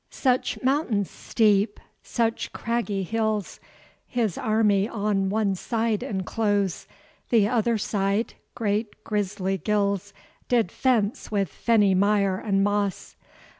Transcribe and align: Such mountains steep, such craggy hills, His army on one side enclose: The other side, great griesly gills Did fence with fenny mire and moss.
Such 0.09 0.59
mountains 0.63 1.11
steep, 1.11 1.79
such 2.01 2.51
craggy 2.53 3.03
hills, 3.03 3.59
His 4.07 4.35
army 4.35 4.89
on 4.89 5.29
one 5.29 5.53
side 5.53 6.01
enclose: 6.01 6.87
The 7.29 7.47
other 7.47 7.77
side, 7.77 8.33
great 8.55 9.03
griesly 9.03 9.63
gills 9.63 10.11
Did 10.47 10.71
fence 10.71 11.29
with 11.29 11.49
fenny 11.49 11.93
mire 11.93 12.39
and 12.39 12.63
moss. 12.63 13.15